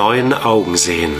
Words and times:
neuen 0.00 0.32
Augen 0.32 0.78
sehen. 0.78 1.14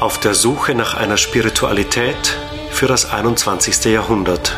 Auf 0.00 0.20
der 0.20 0.34
Suche 0.34 0.74
nach 0.74 0.92
einer 0.92 1.16
Spiritualität 1.16 2.36
für 2.70 2.88
das 2.88 3.10
21. 3.10 3.86
Jahrhundert. 3.86 4.54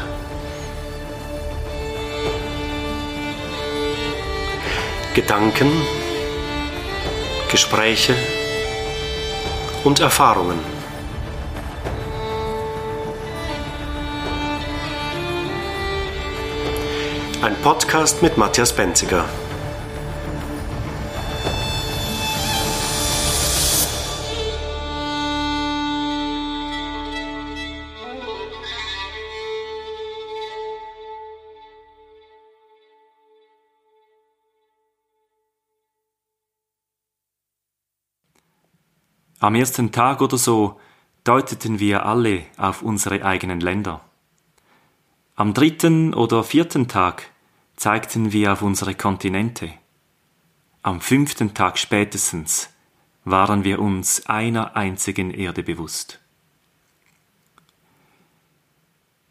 Gedanken, 5.15 5.71
Gespräche 7.49 8.17
und 9.85 10.01
Erfahrungen. 10.01 10.59
Ein 17.43 17.57
Podcast 17.63 18.23
mit 18.23 18.37
Matthias 18.37 18.75
Benziger. 18.75 19.25
Am 39.43 39.55
ersten 39.55 39.91
Tag 39.91 40.21
oder 40.21 40.37
so 40.37 40.79
deuteten 41.25 41.81
wir 41.81 42.05
alle 42.05 42.43
auf 42.59 42.83
unsere 42.83 43.25
eigenen 43.25 43.61
Länder. 43.61 44.03
Am 45.35 45.55
dritten 45.55 46.13
oder 46.13 46.45
vierten 46.45 46.89
Tag 46.89 47.31
zeigten 47.75 48.33
wir 48.33 48.53
auf 48.53 48.61
unsere 48.61 48.95
Kontinente. 48.95 49.73
Am 50.83 51.01
fünften 51.01 51.55
Tag 51.55 51.79
spätestens 51.79 52.69
waren 53.25 53.65
wir 53.65 53.81
uns 53.81 54.27
einer 54.27 54.77
einzigen 54.77 55.31
Erde 55.31 55.63
bewusst. 55.63 56.21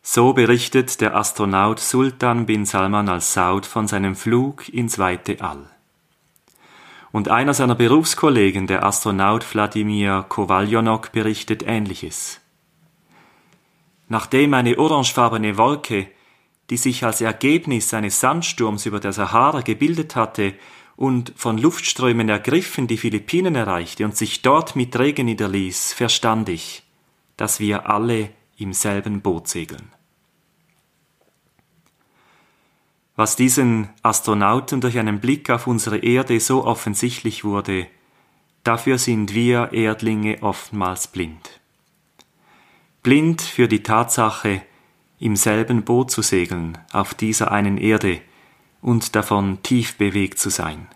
So 0.01 0.33
berichtet 0.33 1.01
der 1.01 1.16
Astronaut 1.16 1.79
Sultan 1.79 2.47
bin 2.47 2.66
Salman 2.66 3.09
al-Saud 3.09 3.67
von 3.67 3.88
seinem 3.88 4.16
Flug 4.16 4.69
ins 4.69 4.97
weite 4.97 5.39
All 5.41 5.69
und 7.11 7.29
einer 7.29 7.53
seiner 7.53 7.75
Berufskollegen, 7.75 8.67
der 8.67 8.83
Astronaut 8.85 9.45
Wladimir 9.53 10.25
Kowaljonok, 10.29 11.11
berichtet 11.11 11.63
Ähnliches. 11.66 12.39
Nachdem 14.07 14.53
eine 14.53 14.77
orangefarbene 14.77 15.57
Wolke, 15.57 16.07
die 16.69 16.77
sich 16.77 17.03
als 17.03 17.21
Ergebnis 17.21 17.93
eines 17.93 18.19
Sandsturms 18.19 18.85
über 18.85 18.99
der 18.99 19.13
Sahara 19.13 19.61
gebildet 19.61 20.16
hatte 20.16 20.53
und 20.95 21.34
von 21.35 21.57
Luftströmen 21.57 22.29
ergriffen 22.29 22.88
die 22.88 22.97
Philippinen 22.97 23.55
erreichte 23.55 24.05
und 24.05 24.16
sich 24.16 24.41
dort 24.41 24.75
mit 24.75 24.97
Regen 25.00 25.25
niederließ, 25.25 25.94
verstand 25.94 26.50
ich, 26.50 26.84
dass 27.38 27.59
wir 27.59 27.89
alle 27.89 28.29
im 28.57 28.73
selben 28.73 29.22
Boot 29.22 29.47
segeln. 29.47 29.91
Was 33.19 33.35
diesen 33.35 33.90
Astronauten 34.02 34.80
durch 34.80 34.97
einen 34.97 35.19
Blick 35.19 35.50
auf 35.50 35.68
unsere 35.68 35.97
Erde 35.97 36.40
so 36.40 36.63
offensichtlich 36.63 37.44
wurde, 37.44 37.85
dafür 38.63 38.97
sind 38.97 39.34
wir 39.34 39.74
Erdlinge 39.74 40.38
oftmals 40.40 41.07
blind. 41.07 41.59
Blind 43.03 43.41
für 43.41 43.68
die 43.68 43.84
Tatsache, 43.84 44.62
im 45.19 45.35
selben 45.35 45.84
Boot 45.84 46.12
zu 46.12 46.22
segeln, 46.22 46.78
auf 46.94 47.13
dieser 47.13 47.52
einen 47.52 47.78
Erde 47.78 48.22
und 48.81 49.18
davon 49.18 49.62
tief 49.63 49.97
bewegt 49.97 50.40
zu 50.40 50.50
sein. 50.50 50.88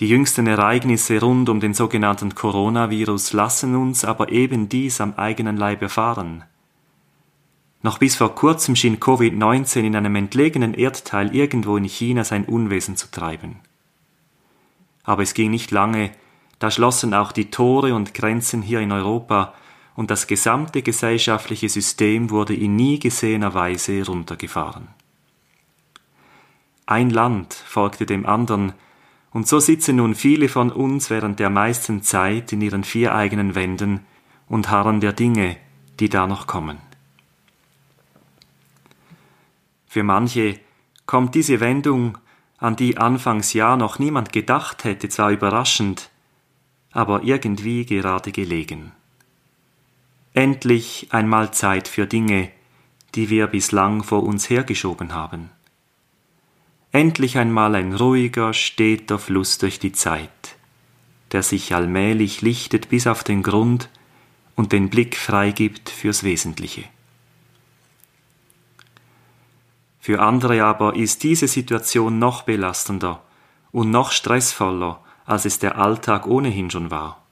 Die 0.00 0.08
jüngsten 0.08 0.48
Ereignisse 0.48 1.20
rund 1.20 1.48
um 1.48 1.60
den 1.60 1.74
sogenannten 1.74 2.34
Coronavirus 2.34 3.34
lassen 3.34 3.76
uns 3.76 4.04
aber 4.04 4.32
eben 4.32 4.68
dies 4.68 5.00
am 5.00 5.14
eigenen 5.14 5.56
Leib 5.56 5.80
erfahren– 5.80 6.42
noch 7.82 7.98
bis 7.98 8.16
vor 8.16 8.34
kurzem 8.34 8.76
schien 8.76 9.00
Covid-19 9.00 9.80
in 9.80 9.96
einem 9.96 10.16
entlegenen 10.16 10.74
Erdteil 10.74 11.34
irgendwo 11.34 11.76
in 11.76 11.84
China 11.84 12.24
sein 12.24 12.44
Unwesen 12.44 12.96
zu 12.96 13.10
treiben. 13.10 13.60
Aber 15.04 15.22
es 15.22 15.34
ging 15.34 15.50
nicht 15.50 15.70
lange, 15.70 16.12
da 16.58 16.70
schlossen 16.70 17.14
auch 17.14 17.32
die 17.32 17.50
Tore 17.50 17.94
und 17.94 18.12
Grenzen 18.12 18.60
hier 18.60 18.80
in 18.80 18.92
Europa 18.92 19.54
und 19.96 20.10
das 20.10 20.26
gesamte 20.26 20.82
gesellschaftliche 20.82 21.68
System 21.68 22.30
wurde 22.30 22.54
in 22.54 22.76
nie 22.76 22.98
gesehener 22.98 23.54
Weise 23.54 24.04
runtergefahren. 24.06 24.88
Ein 26.86 27.10
Land 27.10 27.54
folgte 27.54 28.04
dem 28.04 28.26
anderen, 28.26 28.72
und 29.32 29.46
so 29.46 29.60
sitzen 29.60 29.96
nun 29.96 30.16
viele 30.16 30.48
von 30.48 30.72
uns 30.72 31.08
während 31.08 31.38
der 31.38 31.50
meisten 31.50 32.02
Zeit 32.02 32.52
in 32.52 32.60
ihren 32.60 32.82
vier 32.82 33.14
eigenen 33.14 33.54
Wänden 33.54 34.00
und 34.48 34.70
harren 34.70 35.00
der 35.00 35.12
Dinge, 35.12 35.56
die 36.00 36.08
da 36.08 36.26
noch 36.26 36.48
kommen. 36.48 36.78
Für 39.90 40.04
manche 40.04 40.60
kommt 41.04 41.34
diese 41.34 41.58
Wendung, 41.58 42.16
an 42.58 42.76
die 42.76 42.96
anfangs 42.96 43.52
ja 43.54 43.76
noch 43.76 43.98
niemand 43.98 44.32
gedacht 44.32 44.84
hätte, 44.84 45.08
zwar 45.08 45.32
überraschend, 45.32 46.10
aber 46.92 47.24
irgendwie 47.24 47.84
gerade 47.86 48.30
gelegen. 48.30 48.92
Endlich 50.32 51.08
einmal 51.10 51.52
Zeit 51.52 51.88
für 51.88 52.06
Dinge, 52.06 52.52
die 53.16 53.30
wir 53.30 53.48
bislang 53.48 54.04
vor 54.04 54.22
uns 54.22 54.48
hergeschoben 54.48 55.12
haben. 55.12 55.50
Endlich 56.92 57.36
einmal 57.36 57.74
ein 57.74 57.92
ruhiger, 57.92 58.52
steter 58.52 59.18
Fluss 59.18 59.58
durch 59.58 59.80
die 59.80 59.90
Zeit, 59.90 60.54
der 61.32 61.42
sich 61.42 61.74
allmählich 61.74 62.42
lichtet 62.42 62.90
bis 62.90 63.08
auf 63.08 63.24
den 63.24 63.42
Grund 63.42 63.88
und 64.54 64.70
den 64.70 64.88
Blick 64.88 65.16
freigibt 65.16 65.90
fürs 65.90 66.22
Wesentliche. 66.22 66.84
Für 70.00 70.20
andere 70.20 70.64
aber 70.64 70.96
ist 70.96 71.22
diese 71.22 71.46
Situation 71.46 72.18
noch 72.18 72.42
belastender 72.42 73.22
und 73.70 73.90
noch 73.90 74.12
stressvoller, 74.12 75.00
als 75.26 75.44
es 75.44 75.58
der 75.58 75.78
Alltag 75.78 76.26
ohnehin 76.26 76.70
schon 76.70 76.90
war. 76.90 77.22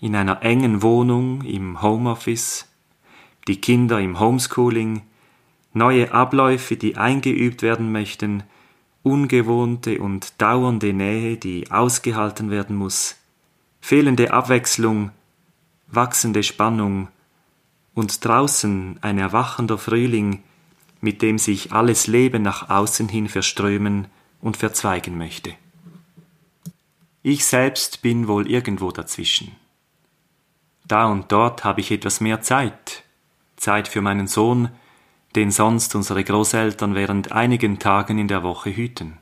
In 0.00 0.14
einer 0.14 0.42
engen 0.42 0.82
Wohnung 0.82 1.42
im 1.42 1.82
Homeoffice, 1.82 2.66
die 3.48 3.60
Kinder 3.60 4.00
im 4.00 4.20
Homeschooling, 4.20 5.02
neue 5.72 6.12
Abläufe, 6.12 6.76
die 6.76 6.96
eingeübt 6.96 7.62
werden 7.62 7.90
möchten, 7.90 8.44
ungewohnte 9.02 9.98
und 10.00 10.40
dauernde 10.40 10.92
Nähe, 10.92 11.36
die 11.36 11.70
ausgehalten 11.70 12.50
werden 12.50 12.76
muss, 12.76 13.16
fehlende 13.80 14.32
Abwechslung, 14.32 15.10
wachsende 15.88 16.42
Spannung 16.42 17.08
und 17.94 18.24
draußen 18.24 18.98
ein 19.02 19.18
erwachender 19.18 19.76
Frühling, 19.76 20.42
mit 21.04 21.20
dem 21.20 21.36
sich 21.36 21.70
alles 21.70 22.06
Leben 22.06 22.42
nach 22.42 22.70
außen 22.70 23.08
hin 23.08 23.28
verströmen 23.28 24.06
und 24.40 24.56
verzweigen 24.56 25.18
möchte. 25.18 25.54
Ich 27.22 27.44
selbst 27.44 28.00
bin 28.00 28.26
wohl 28.26 28.50
irgendwo 28.50 28.90
dazwischen. 28.90 29.54
Da 30.86 31.04
und 31.06 31.30
dort 31.30 31.62
habe 31.62 31.82
ich 31.82 31.90
etwas 31.90 32.20
mehr 32.20 32.40
Zeit, 32.40 33.04
Zeit 33.56 33.86
für 33.86 34.00
meinen 34.00 34.26
Sohn, 34.26 34.70
den 35.36 35.50
sonst 35.50 35.94
unsere 35.94 36.24
Großeltern 36.24 36.94
während 36.94 37.32
einigen 37.32 37.78
Tagen 37.78 38.18
in 38.18 38.28
der 38.28 38.42
Woche 38.42 38.74
hüten. 38.74 39.18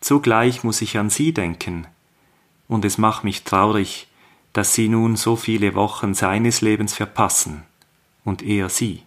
Zugleich 0.00 0.64
muss 0.64 0.82
ich 0.82 0.98
an 0.98 1.10
sie 1.10 1.32
denken, 1.32 1.86
und 2.66 2.84
es 2.84 2.98
macht 2.98 3.22
mich 3.22 3.44
traurig, 3.44 4.08
dass 4.52 4.74
sie 4.74 4.88
nun 4.88 5.14
so 5.14 5.36
viele 5.36 5.74
Wochen 5.74 6.12
seines 6.12 6.60
Lebens 6.60 6.94
verpassen, 6.94 7.62
und 8.24 8.42
er 8.42 8.68
sie. 8.68 9.02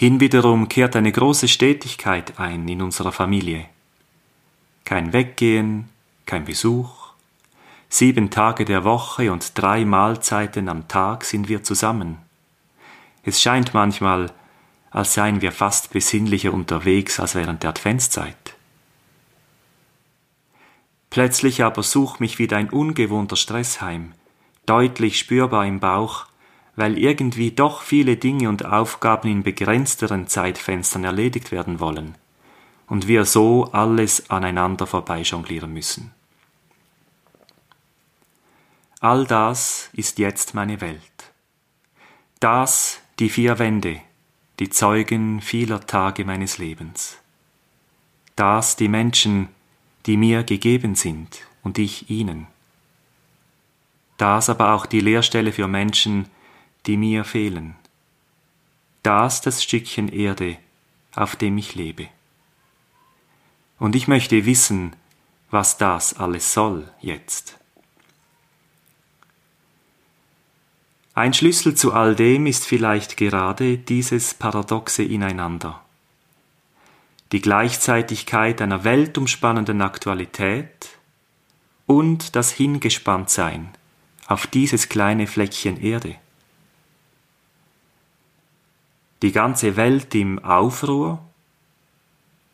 Hinwiederum 0.00 0.68
kehrt 0.68 0.94
eine 0.94 1.10
große 1.10 1.48
Stetigkeit 1.48 2.38
ein 2.38 2.68
in 2.68 2.82
unserer 2.82 3.10
Familie. 3.10 3.66
Kein 4.84 5.12
Weggehen, 5.12 5.88
kein 6.24 6.44
Besuch. 6.44 7.14
Sieben 7.88 8.30
Tage 8.30 8.64
der 8.64 8.84
Woche 8.84 9.32
und 9.32 9.58
drei 9.58 9.84
Mahlzeiten 9.84 10.68
am 10.68 10.86
Tag 10.86 11.24
sind 11.24 11.48
wir 11.48 11.64
zusammen. 11.64 12.18
Es 13.24 13.42
scheint 13.42 13.74
manchmal, 13.74 14.30
als 14.92 15.14
seien 15.14 15.40
wir 15.42 15.50
fast 15.50 15.92
besinnlicher 15.92 16.54
unterwegs 16.54 17.18
als 17.18 17.34
während 17.34 17.64
der 17.64 17.70
Adventszeit. 17.70 18.54
Plötzlich 21.10 21.64
aber 21.64 21.82
sucht 21.82 22.20
mich 22.20 22.38
wieder 22.38 22.56
ein 22.56 22.70
ungewohnter 22.70 23.34
Stress 23.34 23.80
heim, 23.80 24.12
deutlich 24.64 25.18
spürbar 25.18 25.66
im 25.66 25.80
Bauch, 25.80 26.27
weil 26.78 26.96
irgendwie 26.96 27.50
doch 27.50 27.82
viele 27.82 28.16
Dinge 28.16 28.48
und 28.48 28.64
Aufgaben 28.64 29.28
in 29.28 29.42
begrenzteren 29.42 30.28
Zeitfenstern 30.28 31.02
erledigt 31.02 31.50
werden 31.50 31.80
wollen 31.80 32.14
und 32.86 33.08
wir 33.08 33.24
so 33.24 33.64
alles 33.72 34.30
aneinander 34.30 34.86
vorbeijonglieren 34.86 35.72
müssen. 35.72 36.12
all 39.00 39.26
das 39.26 39.90
ist 39.92 40.18
jetzt 40.18 40.54
meine 40.54 40.80
Welt. 40.80 41.32
Das 42.38 43.00
die 43.18 43.28
vier 43.28 43.58
Wände, 43.58 44.00
die 44.60 44.70
Zeugen 44.70 45.40
vieler 45.40 45.80
Tage 45.80 46.24
meines 46.24 46.58
Lebens. 46.58 47.18
Das 48.36 48.76
die 48.76 48.88
Menschen, 48.88 49.48
die 50.06 50.16
mir 50.16 50.44
gegeben 50.44 50.94
sind 50.94 51.40
und 51.64 51.78
ich 51.78 52.08
ihnen. 52.08 52.46
Das 54.16 54.48
aber 54.48 54.74
auch 54.74 54.86
die 54.86 55.00
Lehrstelle 55.00 55.52
für 55.52 55.66
Menschen, 55.66 56.28
die 56.88 56.96
mir 56.96 57.24
fehlen. 57.24 57.76
Das 59.04 59.40
das 59.40 59.62
Stückchen 59.62 60.08
Erde, 60.08 60.56
auf 61.14 61.36
dem 61.36 61.56
ich 61.56 61.76
lebe. 61.76 62.08
Und 63.78 63.94
ich 63.94 64.08
möchte 64.08 64.44
wissen, 64.44 64.96
was 65.50 65.78
das 65.78 66.14
alles 66.14 66.52
soll 66.52 66.90
jetzt. 67.00 67.58
Ein 71.14 71.34
Schlüssel 71.34 71.74
zu 71.74 71.92
all 71.92 72.14
dem 72.14 72.46
ist 72.46 72.66
vielleicht 72.66 73.16
gerade 73.16 73.78
dieses 73.78 74.34
paradoxe 74.34 75.02
Ineinander. 75.02 75.82
Die 77.32 77.40
Gleichzeitigkeit 77.40 78.62
einer 78.62 78.84
weltumspannenden 78.84 79.82
Aktualität 79.82 80.88
und 81.86 82.36
das 82.36 82.52
Hingespanntsein 82.52 83.68
auf 84.26 84.46
dieses 84.46 84.88
kleine 84.88 85.26
Fleckchen 85.26 85.82
Erde. 85.82 86.16
Die 89.22 89.32
ganze 89.32 89.76
Welt 89.76 90.14
im 90.14 90.38
Aufruhr 90.44 91.18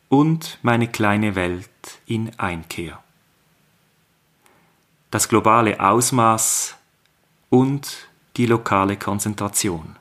und 0.09 0.57
meine 0.61 0.87
kleine 0.87 1.35
Welt 1.35 1.69
in 2.05 2.37
Einkehr. 2.39 3.03
Das 5.11 5.29
globale 5.29 5.79
Ausmaß 5.79 6.75
und 7.49 8.07
die 8.37 8.45
lokale 8.47 8.97
Konzentration. 8.97 9.95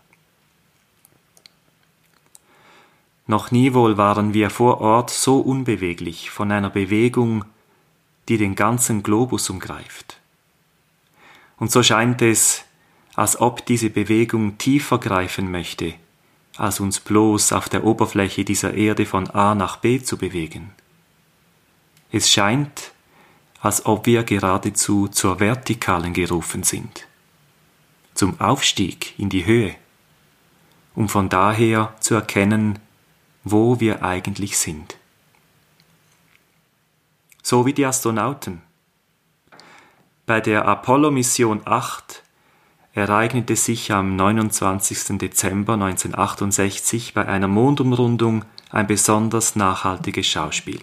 Noch 3.26 3.50
nie 3.50 3.72
wohl 3.72 3.96
waren 3.96 4.34
wir 4.34 4.50
vor 4.50 4.80
Ort 4.80 5.10
so 5.10 5.40
unbeweglich 5.40 6.30
von 6.30 6.52
einer 6.52 6.70
Bewegung, 6.70 7.44
die 8.28 8.36
den 8.36 8.54
ganzen 8.54 9.02
Globus 9.02 9.48
umgreift. 9.48 10.18
Und 11.58 11.70
so 11.70 11.82
scheint 11.82 12.20
es, 12.20 12.64
als 13.14 13.40
ob 13.40 13.64
diese 13.64 13.90
Bewegung 13.90 14.58
tiefer 14.58 14.98
greifen 14.98 15.50
möchte, 15.50 15.94
als 16.56 16.80
uns 16.80 17.00
bloß 17.00 17.52
auf 17.52 17.68
der 17.68 17.84
Oberfläche 17.84 18.44
dieser 18.44 18.74
Erde 18.74 19.06
von 19.06 19.28
A 19.30 19.54
nach 19.54 19.76
B 19.76 20.00
zu 20.00 20.16
bewegen. 20.16 20.72
Es 22.12 22.30
scheint, 22.30 22.92
als 23.60 23.86
ob 23.86 24.06
wir 24.06 24.22
geradezu 24.24 25.08
zur 25.08 25.40
Vertikalen 25.40 26.12
gerufen 26.12 26.62
sind 26.62 27.06
zum 28.14 28.40
Aufstieg 28.40 29.18
in 29.18 29.28
die 29.28 29.44
Höhe, 29.44 29.74
um 30.94 31.08
von 31.08 31.28
daher 31.28 31.94
zu 32.00 32.14
erkennen, 32.14 32.78
wo 33.42 33.80
wir 33.80 34.02
eigentlich 34.02 34.56
sind. 34.56 34.96
So 37.42 37.66
wie 37.66 37.74
die 37.74 37.84
Astronauten. 37.84 38.62
Bei 40.24 40.40
der 40.40 40.66
Apollo-Mission 40.66 41.62
8 41.66 42.22
ereignete 42.94 43.56
sich 43.56 43.92
am 43.92 44.14
29. 44.16 45.18
Dezember 45.18 45.74
1968 45.74 47.12
bei 47.12 47.26
einer 47.26 47.48
Mondumrundung 47.48 48.44
ein 48.70 48.86
besonders 48.86 49.56
nachhaltiges 49.56 50.26
Schauspiel. 50.26 50.80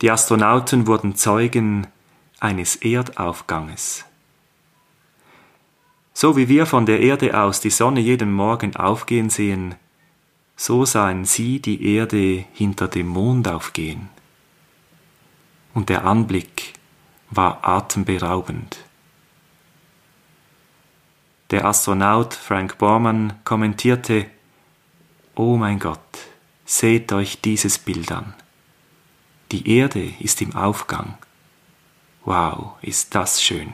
Die 0.00 0.10
Astronauten 0.10 0.86
wurden 0.86 1.16
Zeugen 1.16 1.88
eines 2.38 2.76
Erdaufganges. 2.76 4.04
So 6.14 6.36
wie 6.36 6.48
wir 6.48 6.66
von 6.66 6.86
der 6.86 7.00
Erde 7.00 7.40
aus 7.40 7.60
die 7.60 7.70
Sonne 7.70 8.00
jeden 8.00 8.32
Morgen 8.32 8.76
aufgehen 8.76 9.30
sehen, 9.30 9.74
so 10.56 10.84
sahen 10.84 11.24
sie 11.24 11.60
die 11.60 11.94
Erde 11.94 12.44
hinter 12.52 12.86
dem 12.88 13.08
Mond 13.08 13.48
aufgehen. 13.48 14.08
Und 15.74 15.88
der 15.88 16.04
Anblick 16.04 16.74
war 17.30 17.66
atemberaubend. 17.66 18.87
Der 21.50 21.64
Astronaut 21.64 22.34
Frank 22.34 22.76
Borman 22.76 23.40
kommentierte, 23.44 24.26
Oh 25.34 25.56
mein 25.56 25.78
Gott, 25.78 25.98
seht 26.66 27.10
euch 27.10 27.40
dieses 27.40 27.78
Bild 27.78 28.12
an. 28.12 28.34
Die 29.50 29.78
Erde 29.78 30.12
ist 30.20 30.42
im 30.42 30.54
Aufgang. 30.54 31.16
Wow, 32.26 32.74
ist 32.82 33.14
das 33.14 33.42
schön. 33.42 33.72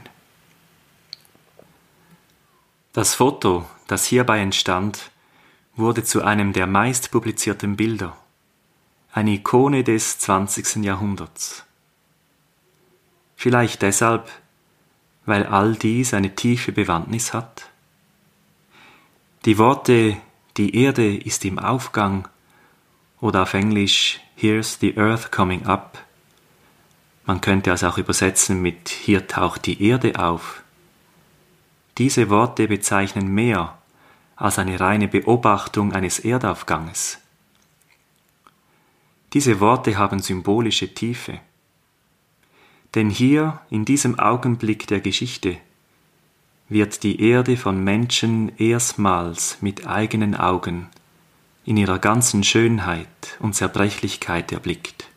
Das 2.92 3.16
Foto, 3.16 3.68
das 3.88 4.04
hierbei 4.04 4.38
entstand, 4.38 5.10
wurde 5.74 6.04
zu 6.04 6.22
einem 6.22 6.52
der 6.52 6.68
meist 6.68 7.10
publizierten 7.10 7.74
Bilder, 7.74 8.16
eine 9.10 9.32
Ikone 9.32 9.82
des 9.82 10.20
20. 10.20 10.84
Jahrhunderts. 10.84 11.64
Vielleicht 13.34 13.82
deshalb, 13.82 14.30
weil 15.26 15.46
all 15.46 15.74
dies 15.74 16.14
eine 16.14 16.34
tiefe 16.34 16.72
Bewandtnis 16.72 17.32
hat? 17.32 17.66
Die 19.44 19.58
Worte 19.58 20.16
Die 20.56 20.76
Erde 20.76 21.16
ist 21.16 21.44
im 21.44 21.58
Aufgang 21.58 22.28
oder 23.20 23.42
auf 23.42 23.54
Englisch 23.54 24.20
Here's 24.36 24.78
the 24.80 24.96
Earth 24.96 25.32
coming 25.32 25.66
up. 25.66 25.98
Man 27.26 27.40
könnte 27.40 27.70
es 27.70 27.84
auch 27.84 27.98
übersetzen 27.98 28.62
mit 28.62 28.88
Hier 28.88 29.26
taucht 29.26 29.66
die 29.66 29.82
Erde 29.82 30.18
auf 30.18 30.64
diese 31.98 32.28
Worte 32.28 32.66
bezeichnen 32.66 33.28
mehr 33.28 33.78
als 34.36 34.58
eine 34.58 34.80
reine 34.80 35.06
Beobachtung 35.06 35.92
eines 35.92 36.18
Erdaufganges. 36.18 37.18
Diese 39.32 39.60
Worte 39.60 39.96
haben 39.96 40.18
symbolische 40.18 40.92
Tiefe. 40.92 41.38
Denn 42.94 43.10
hier, 43.10 43.60
in 43.70 43.84
diesem 43.84 44.18
Augenblick 44.18 44.86
der 44.86 45.00
Geschichte, 45.00 45.56
wird 46.68 47.02
die 47.02 47.20
Erde 47.20 47.56
von 47.56 47.82
Menschen 47.82 48.56
erstmals 48.56 49.58
mit 49.60 49.86
eigenen 49.86 50.34
Augen 50.34 50.88
in 51.64 51.76
ihrer 51.76 51.98
ganzen 51.98 52.44
Schönheit 52.44 53.36
und 53.40 53.54
Zerbrechlichkeit 53.54 54.52
erblickt. 54.52 55.08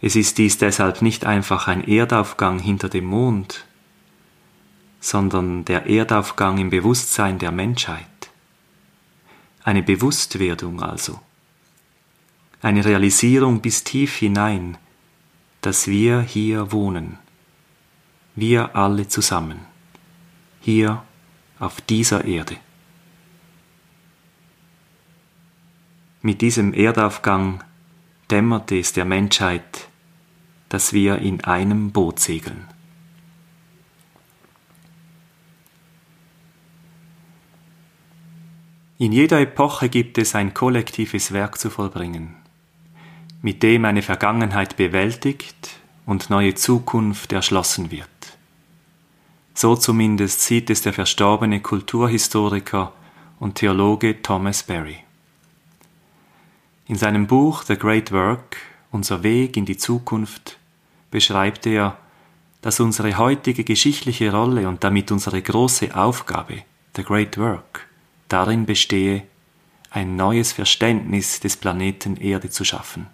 Es 0.00 0.16
ist 0.16 0.38
dies 0.38 0.58
deshalb 0.58 1.02
nicht 1.02 1.24
einfach 1.24 1.66
ein 1.66 1.86
Erdaufgang 1.86 2.58
hinter 2.58 2.88
dem 2.88 3.06
Mond, 3.06 3.64
sondern 5.00 5.64
der 5.64 5.86
Erdaufgang 5.86 6.58
im 6.58 6.70
Bewusstsein 6.70 7.38
der 7.38 7.52
Menschheit. 7.52 8.06
Eine 9.64 9.82
Bewusstwerdung 9.82 10.82
also. 10.82 11.20
Eine 12.62 12.84
Realisierung 12.84 13.60
bis 13.60 13.84
tief 13.84 14.16
hinein, 14.16 14.78
dass 15.60 15.86
wir 15.86 16.20
hier 16.20 16.72
wohnen. 16.72 17.18
Wir 18.34 18.76
alle 18.76 19.08
zusammen. 19.08 19.60
Hier 20.60 21.02
auf 21.58 21.80
dieser 21.80 22.24
Erde. 22.24 22.56
Mit 26.22 26.40
diesem 26.40 26.72
Erdaufgang 26.74 27.64
dämmerte 28.30 28.78
es 28.78 28.92
der 28.92 29.04
Menschheit, 29.04 29.88
dass 30.68 30.92
wir 30.92 31.18
in 31.18 31.42
einem 31.44 31.92
Boot 31.92 32.20
segeln. 32.20 32.66
In 38.98 39.12
jeder 39.12 39.40
Epoche 39.40 39.88
gibt 39.88 40.18
es 40.18 40.34
ein 40.34 40.54
kollektives 40.54 41.32
Werk 41.32 41.56
zu 41.56 41.70
vollbringen, 41.70 42.34
mit 43.42 43.62
dem 43.62 43.84
eine 43.84 44.02
Vergangenheit 44.02 44.76
bewältigt 44.76 45.78
und 46.06 46.30
neue 46.30 46.54
Zukunft 46.54 47.32
erschlossen 47.32 47.90
wird. 47.90 48.08
So 49.54 49.76
zumindest 49.76 50.40
sieht 50.42 50.70
es 50.70 50.82
der 50.82 50.92
verstorbene 50.92 51.60
Kulturhistoriker 51.60 52.92
und 53.38 53.56
Theologe 53.56 54.22
Thomas 54.22 54.62
Berry. 54.62 54.98
In 56.86 56.96
seinem 56.96 57.26
Buch 57.26 57.62
The 57.64 57.76
Great 57.76 58.12
Work, 58.12 58.56
Unser 58.90 59.22
Weg 59.22 59.56
in 59.56 59.66
die 59.66 59.76
Zukunft, 59.76 60.58
beschreibt 61.10 61.66
er, 61.66 61.98
dass 62.62 62.80
unsere 62.80 63.18
heutige 63.18 63.62
geschichtliche 63.62 64.32
Rolle 64.32 64.68
und 64.68 64.82
damit 64.82 65.12
unsere 65.12 65.42
große 65.42 65.94
Aufgabe, 65.94 66.62
The 66.96 67.04
Great 67.04 67.36
Work, 67.36 67.86
darin 68.28 68.64
bestehe, 68.64 69.24
ein 69.90 70.16
neues 70.16 70.52
Verständnis 70.52 71.40
des 71.40 71.56
Planeten 71.56 72.16
Erde 72.16 72.50
zu 72.50 72.64
schaffen. 72.64 73.06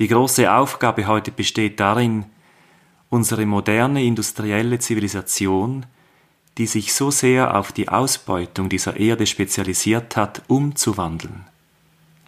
Die 0.00 0.08
große 0.08 0.50
Aufgabe 0.50 1.06
heute 1.06 1.30
besteht 1.30 1.78
darin, 1.78 2.24
unsere 3.10 3.44
moderne 3.44 4.02
industrielle 4.02 4.78
Zivilisation, 4.78 5.84
die 6.56 6.66
sich 6.66 6.94
so 6.94 7.10
sehr 7.10 7.54
auf 7.54 7.70
die 7.70 7.90
Ausbeutung 7.90 8.70
dieser 8.70 8.96
Erde 8.96 9.26
spezialisiert 9.26 10.16
hat, 10.16 10.42
umzuwandeln 10.48 11.44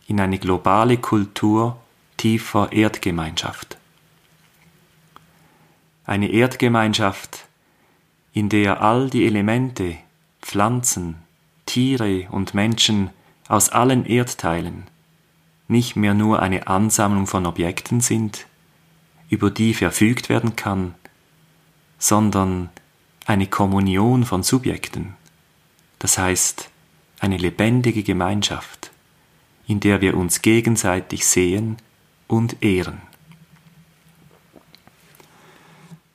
in 0.06 0.20
eine 0.20 0.38
globale 0.38 0.98
Kultur 0.98 1.78
tiefer 2.18 2.72
Erdgemeinschaft. 2.72 3.78
eine 6.04 6.30
Erdgemeinschaft, 6.30 7.46
in 8.34 8.50
der 8.50 8.82
all 8.82 9.08
die 9.08 9.24
Elemente, 9.24 9.96
Pflanzen, 10.42 11.22
Tiere 11.64 12.28
und 12.30 12.52
Menschen 12.52 13.10
aus 13.48 13.70
allen 13.70 14.04
Erdteilen 14.04 14.91
nicht 15.68 15.96
mehr 15.96 16.14
nur 16.14 16.40
eine 16.40 16.66
Ansammlung 16.66 17.26
von 17.26 17.46
Objekten 17.46 18.00
sind, 18.00 18.46
über 19.28 19.50
die 19.50 19.74
verfügt 19.74 20.28
werden 20.28 20.56
kann, 20.56 20.94
sondern 21.98 22.68
eine 23.26 23.46
Kommunion 23.46 24.24
von 24.24 24.42
Subjekten, 24.42 25.14
das 25.98 26.18
heißt 26.18 26.68
eine 27.20 27.36
lebendige 27.36 28.02
Gemeinschaft, 28.02 28.90
in 29.66 29.80
der 29.80 30.00
wir 30.00 30.16
uns 30.16 30.42
gegenseitig 30.42 31.24
sehen 31.24 31.76
und 32.26 32.62
ehren. 32.62 33.00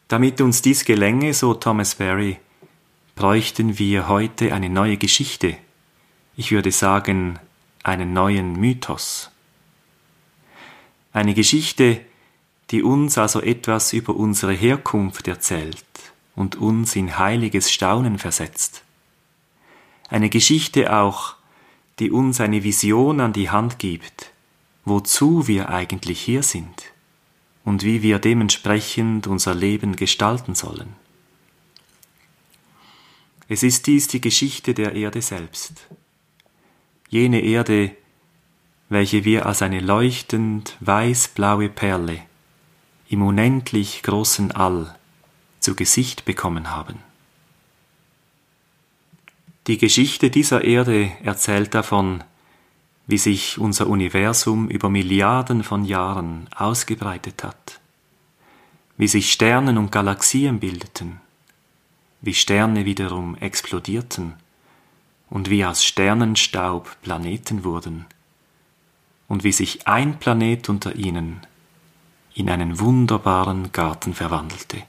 Damit 0.09 0.41
uns 0.41 0.61
dies 0.61 0.85
gelänge, 0.85 1.33
so 1.33 1.53
Thomas 1.53 1.95
Berry, 1.95 2.37
bräuchten 3.15 3.79
wir 3.79 4.07
heute 4.07 4.53
eine 4.53 4.69
neue 4.69 4.97
Geschichte, 4.97 5.57
ich 6.35 6.51
würde 6.51 6.71
sagen 6.71 7.39
einen 7.83 8.13
neuen 8.13 8.53
Mythos. 8.59 9.31
Eine 11.17 11.33
Geschichte, 11.33 12.01
die 12.69 12.83
uns 12.83 13.17
also 13.17 13.41
etwas 13.41 13.91
über 13.91 14.15
unsere 14.15 14.53
Herkunft 14.53 15.27
erzählt 15.27 15.83
und 16.35 16.57
uns 16.57 16.95
in 16.95 17.17
heiliges 17.17 17.71
Staunen 17.71 18.19
versetzt. 18.19 18.83
Eine 20.09 20.29
Geschichte 20.29 20.95
auch, 20.95 21.33
die 21.97 22.11
uns 22.11 22.39
eine 22.39 22.63
Vision 22.63 23.19
an 23.19 23.33
die 23.33 23.49
Hand 23.49 23.79
gibt, 23.79 24.31
wozu 24.85 25.47
wir 25.47 25.69
eigentlich 25.69 26.21
hier 26.21 26.43
sind 26.43 26.83
und 27.65 27.81
wie 27.81 28.03
wir 28.03 28.19
dementsprechend 28.19 29.25
unser 29.25 29.55
Leben 29.55 29.95
gestalten 29.95 30.53
sollen. 30.53 30.93
Es 33.47 33.63
ist 33.63 33.87
dies 33.87 34.07
die 34.07 34.21
Geschichte 34.21 34.75
der 34.75 34.93
Erde 34.93 35.23
selbst. 35.23 35.87
Jene 37.09 37.41
Erde, 37.41 37.95
welche 38.89 39.25
wir 39.25 39.45
als 39.45 39.61
eine 39.61 39.79
leuchtend 39.79 40.77
weiß-blaue 40.79 41.69
Perle 41.69 42.21
im 43.09 43.21
unendlich 43.21 44.03
großen 44.03 44.51
All 44.51 44.95
zu 45.59 45.75
Gesicht 45.75 46.25
bekommen 46.25 46.71
haben. 46.71 46.99
Die 49.67 49.77
Geschichte 49.77 50.29
dieser 50.29 50.63
Erde 50.63 51.11
erzählt 51.23 51.73
davon, 51.73 52.23
wie 53.05 53.17
sich 53.17 53.57
unser 53.57 53.87
Universum 53.87 54.69
über 54.69 54.89
Milliarden 54.89 55.63
von 55.63 55.83
Jahren 55.83 56.47
ausgebreitet 56.55 57.43
hat, 57.43 57.79
wie 58.97 59.07
sich 59.07 59.31
Sternen 59.31 59.77
und 59.77 59.91
Galaxien 59.91 60.59
bildeten, 60.59 61.19
wie 62.21 62.33
Sterne 62.33 62.85
wiederum 62.85 63.35
explodierten 63.37 64.33
und 65.29 65.49
wie 65.49 65.65
aus 65.65 65.83
Sternenstaub 65.83 67.01
Planeten 67.01 67.63
wurden, 67.63 68.05
und 69.27 69.43
wie 69.43 69.51
sich 69.51 69.87
ein 69.87 70.19
Planet 70.19 70.69
unter 70.69 70.95
ihnen 70.95 71.41
in 72.33 72.49
einen 72.49 72.79
wunderbaren 72.79 73.71
Garten 73.71 74.13
verwandelte, 74.13 74.83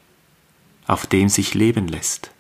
auf 0.87 1.07
dem 1.07 1.29
sich 1.29 1.55
leben 1.55 1.89
lässt. 1.89 2.31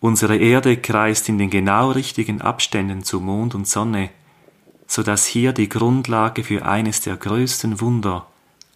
Unsere 0.00 0.36
Erde 0.36 0.76
kreist 0.76 1.28
in 1.28 1.38
den 1.38 1.48
genau 1.48 1.92
richtigen 1.92 2.40
Abständen 2.40 3.04
zu 3.04 3.20
Mond 3.20 3.54
und 3.54 3.68
Sonne, 3.68 4.10
so 4.86 5.02
dass 5.02 5.26
hier 5.26 5.52
die 5.52 5.68
Grundlage 5.68 6.44
für 6.44 6.66
eines 6.66 7.00
der 7.00 7.16
größten 7.16 7.80
Wunder 7.80 8.26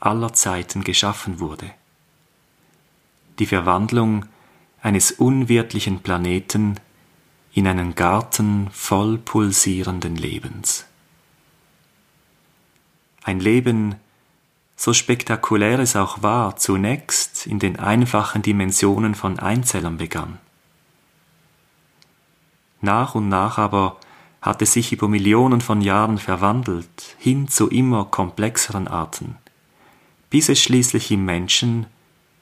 aller 0.01 0.33
Zeiten 0.33 0.85
geschaffen 0.85 1.41
wurde. 1.41 1.71
Die 3.39 3.47
Verwandlung 3.47 4.25
eines 4.81 5.11
unwirtlichen 5.11 6.01
Planeten 6.01 6.77
in 7.57 7.67
einen 7.67 7.95
Garten 7.95 8.69
voll 8.71 9.17
pulsierenden 9.17 10.15
Lebens. 10.15 10.85
Ein 13.25 13.41
Leben, 13.41 13.95
so 14.77 14.93
spektakulär 14.93 15.79
es 15.79 15.97
auch 15.97 16.23
war, 16.23 16.57
zunächst 16.57 17.47
in 17.47 17.59
den 17.59 17.79
einfachen 17.79 18.43
Dimensionen 18.43 19.15
von 19.15 19.39
Einzellern 19.39 19.97
begann. 19.97 20.39
Nach 22.83 23.15
und 23.15 23.31
nach 23.31 23.57
aber 23.57 23.97
hat 24.43 24.61
es 24.61 24.75
sich 24.75 24.93
über 24.93 25.09
Millionen 25.09 25.63
von 25.63 25.81
Jahren 25.81 26.19
verwandelt 26.19 27.17
hin 27.19 27.49
zu 27.49 27.71
immer 27.71 28.05
komplexeren 28.05 28.87
Arten, 28.87 29.39
bis 30.29 30.51
es 30.51 30.61
schließlich 30.61 31.11
im 31.11 31.25
Menschen 31.25 31.87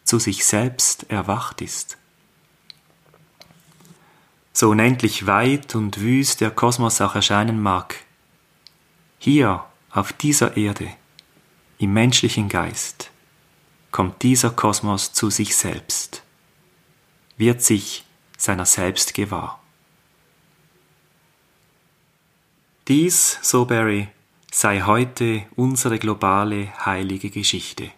zu 0.02 0.18
sich 0.18 0.44
selbst 0.44 1.08
erwacht 1.08 1.60
ist 1.62 1.98
so 4.54 4.70
unendlich 4.70 5.26
weit 5.26 5.74
und 5.74 6.00
wüst 6.00 6.40
der 6.40 6.52
Kosmos 6.52 7.00
auch 7.00 7.16
erscheinen 7.16 7.60
mag, 7.60 7.96
hier 9.18 9.64
auf 9.90 10.12
dieser 10.12 10.56
Erde, 10.56 10.88
im 11.78 11.92
menschlichen 11.92 12.48
Geist, 12.48 13.10
kommt 13.90 14.22
dieser 14.22 14.50
Kosmos 14.50 15.12
zu 15.12 15.28
sich 15.28 15.56
selbst, 15.56 16.22
wird 17.36 17.62
sich 17.62 18.04
seiner 18.38 18.64
selbst 18.64 19.12
gewahr. 19.14 19.60
Dies, 22.86 23.38
so 23.42 23.64
Barry, 23.64 24.08
sei 24.52 24.82
heute 24.82 25.46
unsere 25.56 25.98
globale 25.98 26.68
heilige 26.84 27.30
Geschichte. 27.30 27.90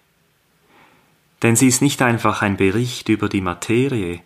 Denn 1.43 1.55
sie 1.55 1.67
ist 1.67 1.83
nicht 1.83 2.01
einfach 2.01 2.41
ein 2.41 2.57
Bericht 2.57 3.11
über 3.11 3.29
die 3.29 3.43
Materie, 3.43 4.23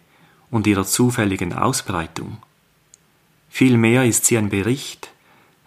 und 0.50 0.66
ihrer 0.66 0.84
zufälligen 0.84 1.52
Ausbreitung. 1.52 2.38
Vielmehr 3.48 4.04
ist 4.04 4.26
sie 4.26 4.38
ein 4.38 4.48
Bericht 4.48 5.10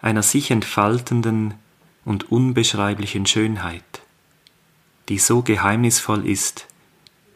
einer 0.00 0.22
sich 0.22 0.50
entfaltenden 0.50 1.54
und 2.04 2.30
unbeschreiblichen 2.30 3.24
Schönheit, 3.24 4.02
die 5.08 5.18
so 5.18 5.42
geheimnisvoll 5.42 6.26
ist 6.28 6.66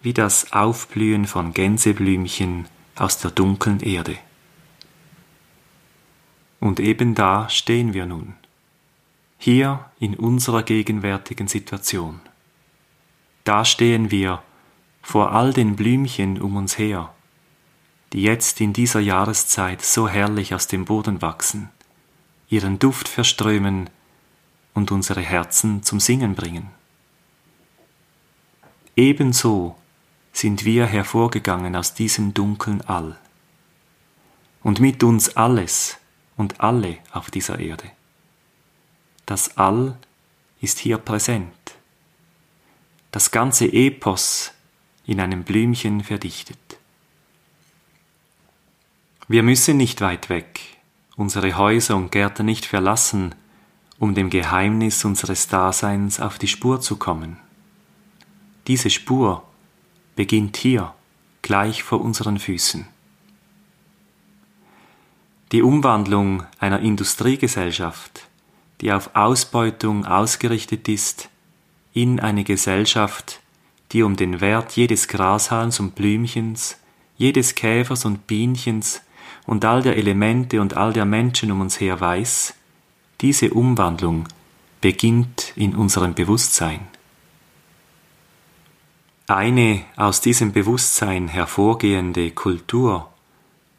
wie 0.02 0.12
das 0.12 0.52
Aufblühen 0.52 1.26
von 1.26 1.52
Gänseblümchen 1.52 2.66
aus 2.96 3.18
der 3.18 3.30
dunklen 3.30 3.80
Erde. 3.80 4.18
Und 6.60 6.80
eben 6.80 7.14
da 7.14 7.48
stehen 7.48 7.94
wir 7.94 8.06
nun, 8.06 8.34
hier 9.38 9.90
in 9.98 10.14
unserer 10.14 10.62
gegenwärtigen 10.62 11.48
Situation. 11.48 12.20
Da 13.44 13.64
stehen 13.64 14.10
wir 14.10 14.42
vor 15.02 15.32
all 15.32 15.52
den 15.52 15.76
Blümchen 15.76 16.40
um 16.40 16.56
uns 16.56 16.78
her, 16.78 17.14
die 18.12 18.22
jetzt 18.22 18.60
in 18.60 18.72
dieser 18.72 19.00
Jahreszeit 19.00 19.82
so 19.82 20.08
herrlich 20.08 20.54
aus 20.54 20.66
dem 20.66 20.84
Boden 20.84 21.20
wachsen, 21.20 21.68
ihren 22.48 22.78
Duft 22.78 23.08
verströmen 23.08 23.90
und 24.74 24.90
unsere 24.90 25.20
Herzen 25.20 25.82
zum 25.82 26.00
Singen 26.00 26.34
bringen. 26.34 26.70
Ebenso 28.96 29.76
sind 30.32 30.64
wir 30.64 30.86
hervorgegangen 30.86 31.76
aus 31.76 31.94
diesem 31.94 32.32
dunklen 32.32 32.80
All 32.82 33.18
und 34.62 34.80
mit 34.80 35.02
uns 35.02 35.36
alles 35.36 35.98
und 36.36 36.60
alle 36.60 36.98
auf 37.12 37.30
dieser 37.30 37.58
Erde. 37.58 37.90
Das 39.26 39.56
All 39.56 39.98
ist 40.60 40.78
hier 40.78 40.98
präsent, 40.98 41.52
das 43.10 43.30
ganze 43.30 43.66
Epos 43.66 44.52
in 45.06 45.20
einem 45.20 45.44
Blümchen 45.44 46.02
verdichtet. 46.02 46.77
Wir 49.30 49.42
müssen 49.42 49.76
nicht 49.76 50.00
weit 50.00 50.30
weg, 50.30 50.58
unsere 51.14 51.58
Häuser 51.58 51.96
und 51.96 52.10
Gärten 52.10 52.46
nicht 52.46 52.64
verlassen, 52.64 53.34
um 53.98 54.14
dem 54.14 54.30
Geheimnis 54.30 55.04
unseres 55.04 55.48
Daseins 55.48 56.18
auf 56.18 56.38
die 56.38 56.48
Spur 56.48 56.80
zu 56.80 56.96
kommen. 56.96 57.36
Diese 58.68 58.88
Spur 58.88 59.42
beginnt 60.16 60.56
hier, 60.56 60.94
gleich 61.42 61.82
vor 61.82 62.00
unseren 62.00 62.38
Füßen. 62.38 62.88
Die 65.52 65.60
Umwandlung 65.60 66.44
einer 66.58 66.80
Industriegesellschaft, 66.80 68.26
die 68.80 68.92
auf 68.92 69.14
Ausbeutung 69.14 70.06
ausgerichtet 70.06 70.88
ist, 70.88 71.28
in 71.92 72.18
eine 72.18 72.44
Gesellschaft, 72.44 73.40
die 73.92 74.02
um 74.02 74.16
den 74.16 74.40
Wert 74.40 74.72
jedes 74.72 75.06
Grashalms 75.06 75.80
und 75.80 75.94
Blümchens, 75.96 76.78
jedes 77.18 77.54
Käfers 77.54 78.06
und 78.06 78.26
Bienchens 78.26 79.02
und 79.48 79.64
all 79.64 79.80
der 79.80 79.96
Elemente 79.96 80.60
und 80.60 80.76
all 80.76 80.92
der 80.92 81.06
Menschen 81.06 81.50
um 81.50 81.62
uns 81.62 81.80
her 81.80 81.98
weiß, 81.98 82.52
diese 83.22 83.48
Umwandlung 83.54 84.28
beginnt 84.82 85.54
in 85.56 85.74
unserem 85.74 86.12
Bewusstsein. 86.12 86.86
Eine 89.26 89.84
aus 89.96 90.20
diesem 90.20 90.52
Bewusstsein 90.52 91.28
hervorgehende 91.28 92.30
Kultur 92.30 93.10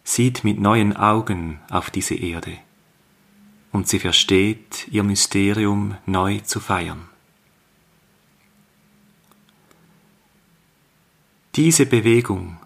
sieht 0.04 0.44
mit 0.44 0.60
neuen 0.60 0.98
Augen 0.98 1.60
auf 1.70 1.92
diese 1.92 2.16
Erde 2.16 2.58
und 3.72 3.88
sie 3.88 4.00
versteht 4.00 4.88
ihr 4.90 5.04
Mysterium 5.04 5.98
neu 6.08 6.40
zu 6.40 6.60
feiern. 6.60 7.08
Diese 11.56 11.86
Bewegung 11.86 12.58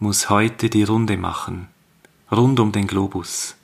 muss 0.00 0.28
heute 0.28 0.68
die 0.68 0.82
Runde 0.82 1.16
machen, 1.16 1.68
rund 2.30 2.60
um 2.60 2.72
den 2.72 2.86
Globus. 2.86 3.56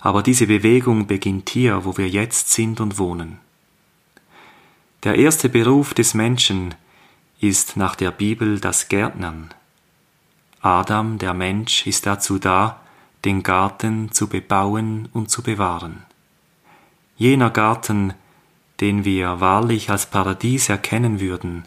Aber 0.00 0.22
diese 0.22 0.46
Bewegung 0.46 1.06
beginnt 1.06 1.50
hier, 1.50 1.84
wo 1.84 1.96
wir 1.96 2.08
jetzt 2.08 2.52
sind 2.52 2.80
und 2.80 2.98
wohnen. 2.98 3.38
Der 5.04 5.16
erste 5.16 5.48
Beruf 5.48 5.94
des 5.94 6.14
Menschen 6.14 6.74
ist 7.40 7.76
nach 7.76 7.94
der 7.94 8.10
Bibel 8.10 8.60
das 8.60 8.88
Gärtnern. 8.88 9.50
Adam, 10.60 11.18
der 11.18 11.34
Mensch, 11.34 11.86
ist 11.86 12.06
dazu 12.06 12.38
da, 12.38 12.80
den 13.24 13.42
Garten 13.42 14.12
zu 14.12 14.28
bebauen 14.28 15.08
und 15.12 15.30
zu 15.30 15.42
bewahren. 15.42 16.02
Jener 17.16 17.50
Garten, 17.50 18.14
den 18.80 19.04
wir 19.04 19.40
wahrlich 19.40 19.90
als 19.90 20.06
Paradies 20.06 20.68
erkennen 20.68 21.20
würden, 21.20 21.64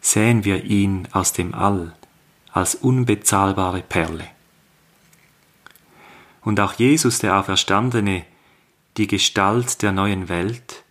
sähen 0.00 0.44
wir 0.44 0.64
ihn 0.64 1.08
aus 1.12 1.32
dem 1.32 1.54
All 1.54 1.94
als 2.52 2.74
unbezahlbare 2.74 3.80
Perle. 3.80 4.26
Und 6.42 6.60
auch 6.60 6.74
Jesus, 6.74 7.18
der 7.18 7.38
Auferstandene, 7.38 8.24
die 8.96 9.06
Gestalt 9.06 9.82
der 9.82 9.92
neuen 9.92 10.28
Welt, 10.28 10.84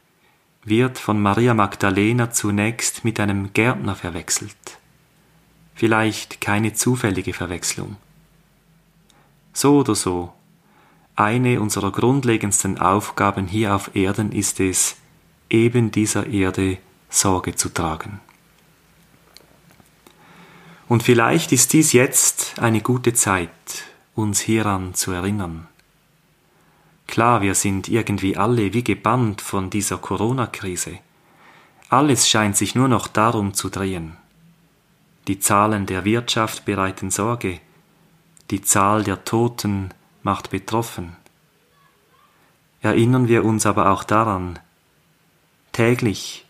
wird 0.63 0.97
von 0.97 1.21
Maria 1.21 1.53
Magdalena 1.53 2.31
zunächst 2.31 3.03
mit 3.03 3.19
einem 3.19 3.53
Gärtner 3.53 3.95
verwechselt. 3.95 4.55
Vielleicht 5.75 6.39
keine 6.39 6.73
zufällige 6.73 7.33
Verwechslung. 7.33 7.97
So 9.53 9.79
oder 9.79 9.95
so, 9.95 10.33
eine 11.15 11.59
unserer 11.59 11.91
grundlegendsten 11.91 12.77
Aufgaben 12.79 13.47
hier 13.47 13.75
auf 13.75 13.95
Erden 13.95 14.31
ist 14.31 14.59
es, 14.59 14.97
eben 15.49 15.91
dieser 15.91 16.27
Erde 16.27 16.77
Sorge 17.09 17.55
zu 17.55 17.69
tragen. 17.69 18.21
Und 20.87 21.03
vielleicht 21.03 21.51
ist 21.51 21.73
dies 21.73 21.93
jetzt 21.93 22.59
eine 22.59 22.81
gute 22.81 23.13
Zeit, 23.13 23.49
uns 24.21 24.39
hieran 24.39 24.93
zu 24.93 25.11
erinnern. 25.11 25.67
Klar, 27.07 27.41
wir 27.41 27.55
sind 27.55 27.89
irgendwie 27.89 28.37
alle 28.37 28.73
wie 28.73 28.83
gebannt 28.83 29.41
von 29.41 29.69
dieser 29.69 29.97
Corona-Krise. 29.97 30.99
Alles 31.89 32.29
scheint 32.29 32.55
sich 32.55 32.73
nur 32.73 32.87
noch 32.87 33.07
darum 33.07 33.53
zu 33.53 33.69
drehen. 33.69 34.15
Die 35.27 35.39
Zahlen 35.39 35.85
der 35.85 36.05
Wirtschaft 36.05 36.63
bereiten 36.63 37.11
Sorge, 37.11 37.59
die 38.49 38.61
Zahl 38.61 39.03
der 39.03 39.25
Toten 39.25 39.89
macht 40.23 40.51
betroffen. 40.51 41.15
Erinnern 42.81 43.27
wir 43.27 43.43
uns 43.43 43.65
aber 43.65 43.91
auch 43.91 44.03
daran, 44.03 44.59
täglich 45.73 46.45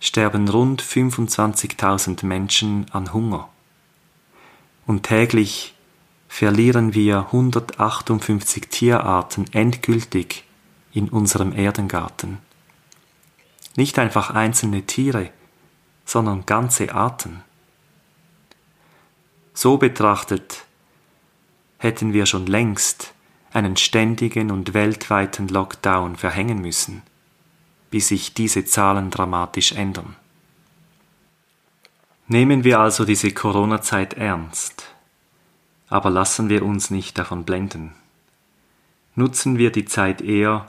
sterben 0.00 0.48
rund 0.48 0.82
25.000 0.82 2.26
Menschen 2.26 2.86
an 2.92 3.12
Hunger 3.12 3.48
und 4.86 5.04
täglich 5.04 5.73
verlieren 6.34 6.94
wir 6.94 7.26
158 7.26 8.66
Tierarten 8.68 9.44
endgültig 9.52 10.42
in 10.92 11.08
unserem 11.08 11.52
Erdengarten. 11.52 12.38
Nicht 13.76 14.00
einfach 14.00 14.30
einzelne 14.30 14.82
Tiere, 14.82 15.30
sondern 16.04 16.44
ganze 16.44 16.92
Arten. 16.92 17.44
So 19.52 19.76
betrachtet 19.76 20.64
hätten 21.78 22.12
wir 22.12 22.26
schon 22.26 22.46
längst 22.46 23.14
einen 23.52 23.76
ständigen 23.76 24.50
und 24.50 24.74
weltweiten 24.74 25.46
Lockdown 25.46 26.16
verhängen 26.16 26.60
müssen, 26.60 27.02
bis 27.92 28.08
sich 28.08 28.34
diese 28.34 28.64
Zahlen 28.64 29.10
dramatisch 29.10 29.70
ändern. 29.70 30.16
Nehmen 32.26 32.64
wir 32.64 32.80
also 32.80 33.04
diese 33.04 33.30
Corona-Zeit 33.30 34.14
ernst, 34.14 34.93
aber 35.94 36.10
lassen 36.10 36.48
wir 36.48 36.64
uns 36.64 36.90
nicht 36.90 37.18
davon 37.18 37.44
blenden. 37.44 37.92
Nutzen 39.14 39.58
wir 39.58 39.70
die 39.70 39.84
Zeit 39.84 40.22
eher, 40.22 40.68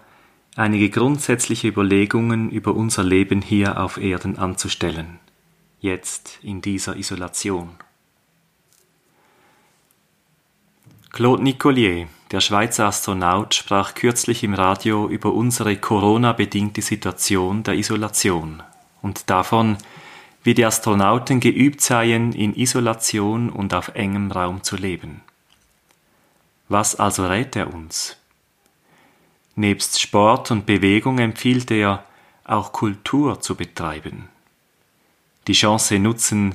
einige 0.55 0.91
grundsätzliche 0.91 1.67
Überlegungen 1.67 2.51
über 2.51 2.75
unser 2.75 3.03
Leben 3.03 3.41
hier 3.41 3.81
auf 3.81 3.97
Erden 3.97 4.37
anzustellen, 4.37 5.19
jetzt 5.81 6.37
in 6.43 6.61
dieser 6.61 6.95
Isolation. 6.97 7.71
Claude 11.09 11.41
Nicollier, 11.41 12.05
der 12.29 12.39
Schweizer 12.39 12.85
Astronaut, 12.85 13.55
sprach 13.55 13.95
kürzlich 13.95 14.43
im 14.43 14.53
Radio 14.53 15.09
über 15.09 15.33
unsere 15.33 15.75
Corona-bedingte 15.75 16.83
Situation 16.83 17.63
der 17.63 17.73
Isolation 17.73 18.61
und 19.01 19.27
davon, 19.31 19.77
wie 20.45 20.53
die 20.53 20.63
Astronauten 20.63 21.39
geübt 21.39 21.81
seien, 21.81 22.31
in 22.31 22.55
Isolation 22.55 23.49
und 23.49 23.73
auf 23.73 23.89
engem 23.95 24.31
Raum 24.31 24.61
zu 24.61 24.75
leben. 24.75 25.21
Was 26.69 26.95
also 26.95 27.25
rät 27.25 27.55
er 27.55 27.73
uns? 27.73 28.15
Nebst 29.55 29.99
Sport 29.99 30.51
und 30.51 30.67
Bewegung 30.67 31.17
empfiehlt 31.17 31.71
er, 31.71 32.05
auch 32.43 32.73
Kultur 32.73 33.41
zu 33.41 33.55
betreiben. 33.55 34.29
Die 35.47 35.53
Chance 35.53 35.97
nutzen, 35.97 36.53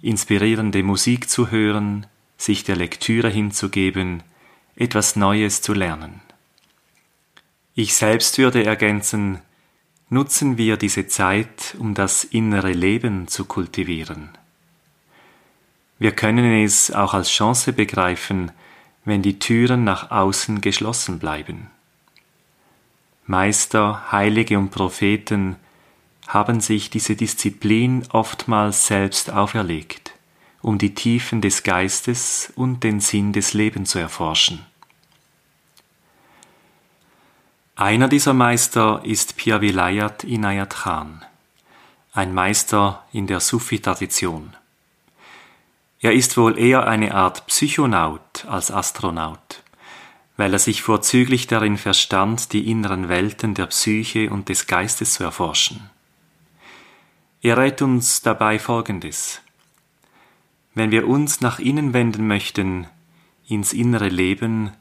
inspirierende 0.00 0.82
Musik 0.82 1.28
zu 1.28 1.50
hören, 1.50 2.06
sich 2.38 2.64
der 2.64 2.76
Lektüre 2.76 3.28
hinzugeben, 3.28 4.22
etwas 4.76 5.14
Neues 5.14 5.60
zu 5.60 5.74
lernen. 5.74 6.22
Ich 7.74 7.94
selbst 7.96 8.38
würde 8.38 8.64
ergänzen, 8.64 9.42
Nutzen 10.08 10.56
wir 10.56 10.76
diese 10.76 11.08
Zeit, 11.08 11.74
um 11.80 11.94
das 11.94 12.22
innere 12.22 12.70
Leben 12.70 13.26
zu 13.26 13.44
kultivieren. 13.44 14.30
Wir 15.98 16.12
können 16.12 16.62
es 16.62 16.92
auch 16.92 17.12
als 17.12 17.28
Chance 17.28 17.72
begreifen, 17.72 18.52
wenn 19.04 19.22
die 19.22 19.40
Türen 19.40 19.82
nach 19.82 20.12
außen 20.12 20.60
geschlossen 20.60 21.18
bleiben. 21.18 21.70
Meister, 23.26 24.12
Heilige 24.12 24.58
und 24.58 24.70
Propheten 24.70 25.56
haben 26.28 26.60
sich 26.60 26.88
diese 26.88 27.16
Disziplin 27.16 28.04
oftmals 28.10 28.86
selbst 28.86 29.32
auferlegt, 29.32 30.12
um 30.62 30.78
die 30.78 30.94
Tiefen 30.94 31.40
des 31.40 31.64
Geistes 31.64 32.52
und 32.54 32.84
den 32.84 33.00
Sinn 33.00 33.32
des 33.32 33.54
Lebens 33.54 33.90
zu 33.90 33.98
erforschen. 33.98 34.64
Einer 37.78 38.08
dieser 38.08 38.32
Meister 38.32 39.02
ist 39.04 39.36
Pir 39.36 39.60
Vilayat 39.60 40.24
Inayat 40.24 40.70
Khan, 40.70 41.22
ein 42.14 42.32
Meister 42.32 43.04
in 43.12 43.26
der 43.26 43.38
Sufi-Tradition. 43.38 44.56
Er 46.00 46.14
ist 46.14 46.38
wohl 46.38 46.58
eher 46.58 46.86
eine 46.88 47.14
Art 47.14 47.46
Psychonaut 47.48 48.46
als 48.48 48.70
Astronaut, 48.70 49.62
weil 50.38 50.54
er 50.54 50.58
sich 50.58 50.80
vorzüglich 50.80 51.48
darin 51.48 51.76
verstand, 51.76 52.54
die 52.54 52.70
inneren 52.70 53.10
Welten 53.10 53.52
der 53.52 53.66
Psyche 53.66 54.30
und 54.30 54.48
des 54.48 54.66
Geistes 54.66 55.12
zu 55.12 55.24
erforschen. 55.24 55.90
Er 57.42 57.58
rät 57.58 57.82
uns 57.82 58.22
dabei 58.22 58.58
Folgendes. 58.58 59.42
Wenn 60.72 60.90
wir 60.90 61.06
uns 61.06 61.42
nach 61.42 61.58
innen 61.58 61.92
wenden 61.92 62.26
möchten, 62.26 62.86
ins 63.46 63.74
innere 63.74 64.08
Leben, 64.08 64.72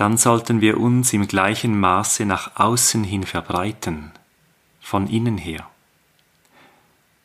dann 0.00 0.16
sollten 0.16 0.62
wir 0.62 0.80
uns 0.80 1.12
im 1.12 1.28
gleichen 1.28 1.78
Maße 1.78 2.24
nach 2.24 2.56
außen 2.56 3.04
hin 3.04 3.24
verbreiten, 3.24 4.12
von 4.80 5.06
innen 5.06 5.36
her. 5.36 5.68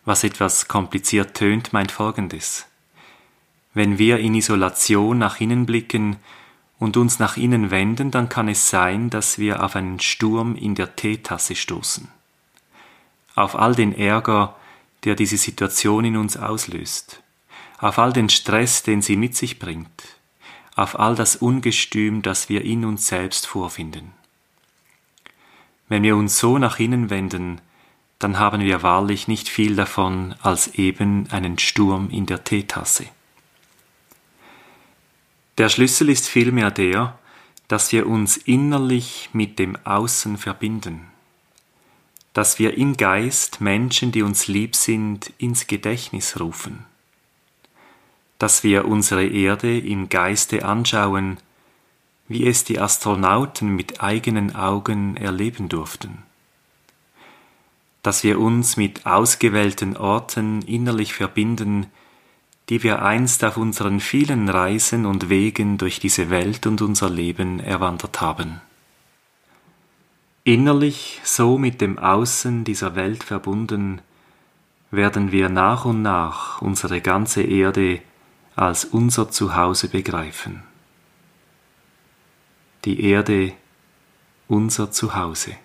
Was 0.04 0.26
etwas 0.26 0.68
kompliziert 0.68 1.36
tönt, 1.36 1.72
meint 1.72 1.94
Folgendes. 1.94 2.66
Wenn 3.74 3.98
wir 3.98 4.20
in 4.20 4.36
Isolation 4.36 5.18
nach 5.18 5.40
innen 5.40 5.66
blicken 5.66 6.18
und 6.78 6.98
uns 6.98 7.18
nach 7.18 7.38
innen 7.38 7.72
wenden, 7.72 8.12
dann 8.12 8.28
kann 8.28 8.50
es 8.50 8.70
sein, 8.70 9.10
dass 9.10 9.40
wir 9.40 9.64
auf 9.64 9.78
einen 9.78 10.02
Sturm 10.02 10.58
in 10.58 10.76
der 10.76 10.98
Teetasse 10.98 11.56
stoßen. 11.56 12.10
Auf 13.36 13.56
all 13.56 13.74
den 13.74 13.98
Ärger, 13.98 14.54
der 15.06 15.16
diese 15.16 15.38
Situation 15.38 16.04
in 16.04 16.18
uns 16.18 16.36
auslöst. 16.36 17.24
Auf 17.78 18.00
all 18.00 18.12
den 18.12 18.28
Stress, 18.28 18.84
den 18.84 19.02
sie 19.02 19.16
mit 19.16 19.34
sich 19.34 19.60
bringt 19.60 20.15
auf 20.76 21.00
all 21.00 21.16
das 21.16 21.38
Ungestüm, 21.38 22.22
das 22.22 22.50
wir 22.50 22.64
in 22.64 22.86
uns 22.86 23.08
selbst 23.08 23.48
vorfinden. 23.48 24.12
Wenn 25.88 26.04
wir 26.04 26.16
uns 26.18 26.38
so 26.38 26.58
nach 26.58 26.80
innen 26.80 27.10
wenden, 27.10 27.62
dann 28.20 28.40
haben 28.40 28.62
wir 28.62 28.84
wahrlich 28.84 29.28
nicht 29.28 29.50
viel 29.50 29.76
davon 29.76 30.36
als 30.42 30.68
eben 30.76 31.28
einen 31.32 31.60
Sturm 31.60 32.10
in 32.10 32.26
der 32.26 32.44
Teetasse. 32.44 33.06
Der 35.58 35.70
Schlüssel 35.70 36.10
ist 36.10 36.28
vielmehr 36.28 36.72
der, 36.72 37.18
dass 37.68 37.92
wir 37.92 38.08
uns 38.08 38.38
innerlich 38.38 39.30
mit 39.34 39.58
dem 39.60 39.78
Außen 39.86 40.38
verbinden, 40.38 41.08
dass 42.34 42.60
wir 42.60 42.78
im 42.78 42.98
Geist 42.98 43.62
Menschen, 43.62 44.12
die 44.12 44.22
uns 44.22 44.48
lieb 44.48 44.76
sind, 44.76 45.32
ins 45.38 45.68
Gedächtnis 45.68 46.40
rufen 46.40 46.86
dass 48.40 48.64
wir 48.64 48.86
unsere 48.86 49.26
Erde 49.26 49.80
im 49.80 50.10
Geiste 50.10 50.66
anschauen, 50.66 51.38
wie 52.28 52.48
es 52.48 52.64
die 52.64 52.80
Astronauten 52.80 53.76
mit 53.76 54.02
eigenen 54.02 54.56
Augen 54.56 55.16
erleben 55.16 55.70
durften, 55.70 56.24
dass 58.04 58.24
wir 58.24 58.40
uns 58.40 58.78
mit 58.78 59.06
ausgewählten 59.06 59.96
Orten 59.96 60.62
innerlich 60.64 61.14
verbinden, 61.14 61.88
die 62.70 62.82
wir 62.82 63.04
einst 63.04 63.44
auf 63.44 63.58
unseren 63.58 64.00
vielen 64.00 64.50
Reisen 64.50 65.06
und 65.06 65.30
Wegen 65.30 65.78
durch 65.78 66.00
diese 66.00 66.32
Welt 66.32 66.66
und 66.66 66.82
unser 66.82 67.10
Leben 67.10 67.60
erwandert 67.60 68.22
haben. 68.22 68.60
Innerlich 70.44 71.22
so 71.24 71.58
mit 71.58 71.80
dem 71.80 72.00
Außen 72.00 72.64
dieser 72.64 72.96
Welt 72.96 73.24
verbunden, 73.24 74.02
werden 74.92 75.32
wir 75.32 75.50
nach 75.50 75.86
und 75.86 76.02
nach 76.02 76.62
unsere 76.62 77.02
ganze 77.02 77.42
Erde 77.44 78.02
als 78.56 78.86
unser 78.86 79.30
Zuhause 79.32 79.90
begreifen. 79.90 80.64
Die 82.86 83.04
Erde 83.04 83.54
unser 84.48 84.92
Zuhause. 84.92 85.56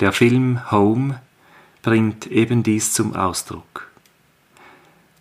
Der 0.00 0.12
Film 0.12 0.70
Home 0.70 1.20
bringt 1.82 2.26
eben 2.26 2.62
dies 2.62 2.92
zum 2.92 3.14
Ausdruck. 3.14 3.90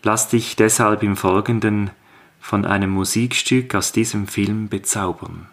Lass 0.01 0.29
dich 0.29 0.55
deshalb 0.55 1.03
im 1.03 1.15
Folgenden 1.15 1.91
von 2.39 2.65
einem 2.65 2.89
Musikstück 2.89 3.75
aus 3.75 3.91
diesem 3.91 4.27
Film 4.27 4.69
bezaubern. 4.69 5.47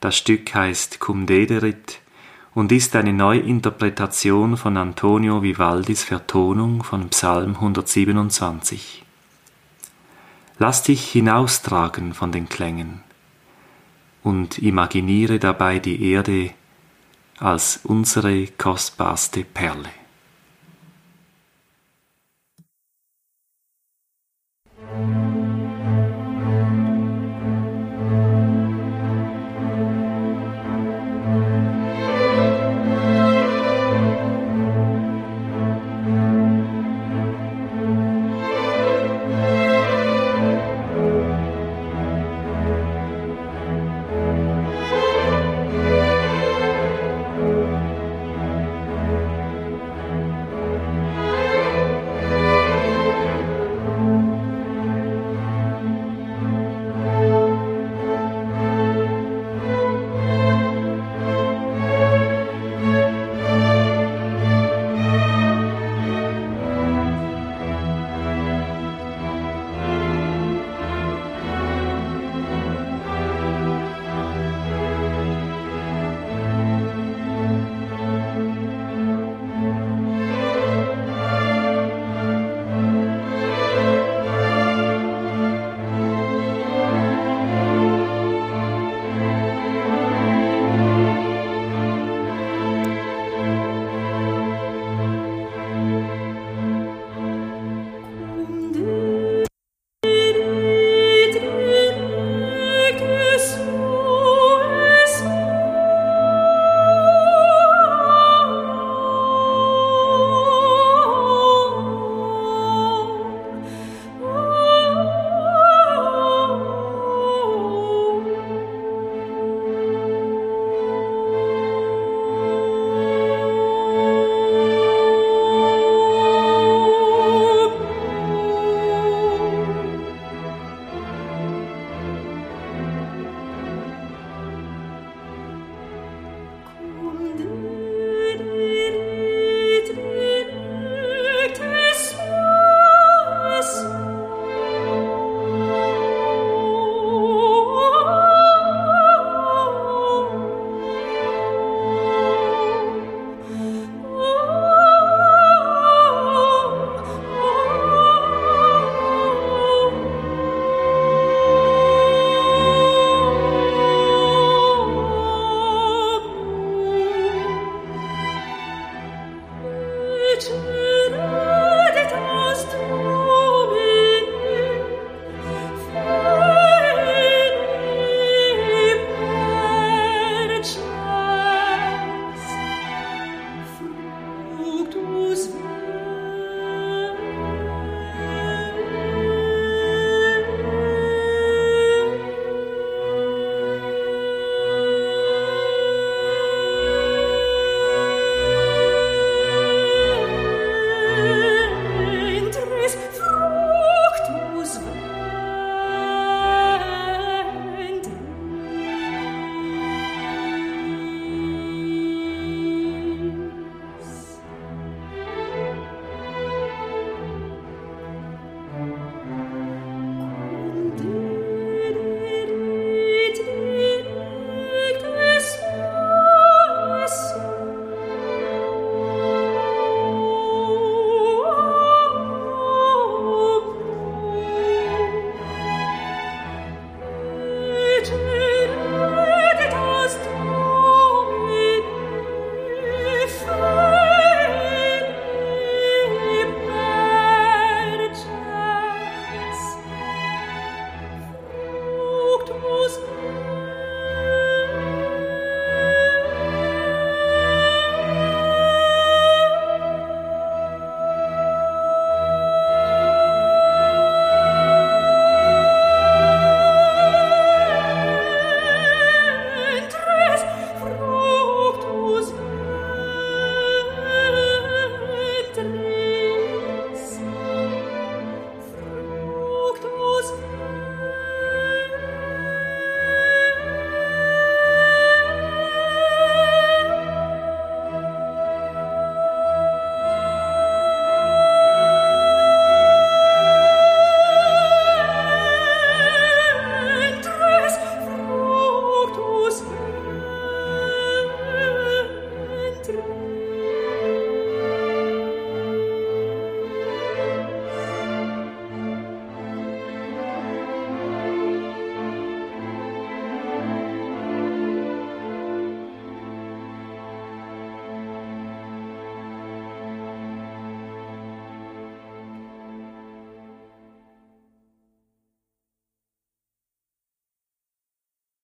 Das 0.00 0.16
Stück 0.16 0.54
heißt 0.54 0.98
Cum 0.98 1.26
Dederit 1.26 2.00
und 2.56 2.72
ist 2.72 2.96
eine 2.96 3.12
Neuinterpretation 3.12 4.56
von 4.56 4.78
Antonio 4.78 5.42
Vivaldis 5.42 6.02
Vertonung 6.02 6.82
von 6.82 7.10
Psalm 7.10 7.56
127. 7.56 9.04
Lass 10.58 10.82
dich 10.82 11.06
hinaustragen 11.10 12.14
von 12.14 12.32
den 12.32 12.48
Klängen 12.48 13.02
und 14.22 14.56
imaginiere 14.56 15.38
dabei 15.38 15.80
die 15.80 16.10
Erde 16.10 16.54
als 17.38 17.80
unsere 17.84 18.46
kostbarste 18.46 19.44
Perle. 19.44 19.90